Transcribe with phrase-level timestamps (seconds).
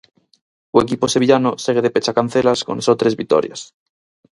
[0.75, 3.61] O equipo sevillano segue de pechacancelas con só tres vitorias.